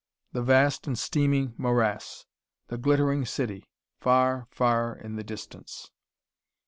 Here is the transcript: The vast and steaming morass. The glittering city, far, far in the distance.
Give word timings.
The 0.31 0.41
vast 0.41 0.87
and 0.87 0.97
steaming 0.97 1.53
morass. 1.59 2.25
The 2.69 2.79
glittering 2.79 3.23
city, 3.23 3.69
far, 3.99 4.47
far 4.49 4.95
in 4.95 5.15
the 5.15 5.23
distance. 5.23 5.91